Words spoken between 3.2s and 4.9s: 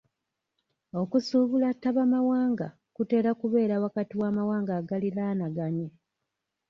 kubeera wakati w'amawanga